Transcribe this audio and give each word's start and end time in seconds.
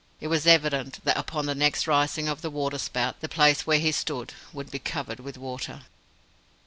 It 0.19 0.29
was 0.29 0.47
evident 0.47 0.97
that 1.03 1.15
upon 1.15 1.45
the 1.45 1.53
next 1.53 1.85
rising 1.85 2.27
of 2.27 2.41
the 2.41 2.49
water 2.49 2.79
spout 2.79 3.19
the 3.19 3.29
place 3.29 3.67
where 3.67 3.77
he 3.77 3.91
stood 3.91 4.33
would 4.51 4.71
be 4.71 4.79
covered 4.79 5.19
with 5.19 5.37
water. 5.37 5.83